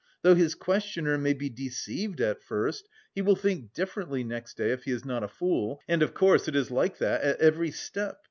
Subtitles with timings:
[0.23, 4.85] Though his questioner may be deceived at first, he will think differently next day if
[4.85, 8.19] he is not a fool, and, of course, it is like that at every step!